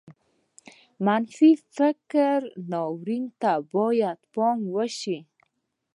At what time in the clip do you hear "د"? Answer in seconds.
0.03-0.03